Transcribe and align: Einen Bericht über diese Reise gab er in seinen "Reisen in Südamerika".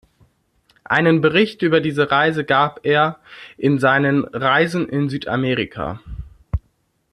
Einen 0.85 1.21
Bericht 1.21 1.61
über 1.61 1.79
diese 1.79 2.09
Reise 2.09 2.43
gab 2.43 2.79
er 2.87 3.19
in 3.55 3.77
seinen 3.77 4.25
"Reisen 4.25 4.89
in 4.89 5.09
Südamerika". 5.09 5.99